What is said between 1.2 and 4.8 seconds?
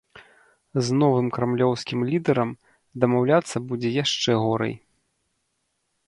крамлёўскім лідэрам дамаўляцца будзе яшчэ горай.